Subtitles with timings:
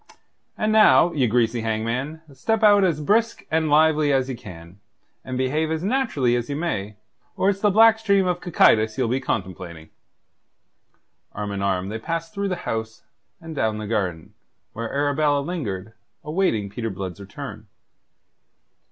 [0.57, 4.79] And now, ye greasy hangman, step out as brisk and lively as ye can,
[5.23, 6.95] and behave as naturally as ye may,
[7.37, 9.91] or it's the black stream of Cocytus ye'll be contemplating."
[11.33, 13.03] Arm in arm they passed through the house,
[13.39, 14.33] and down the garden,
[14.73, 15.93] where Arabella lingered,
[16.23, 17.67] awaiting Peter Blood's return.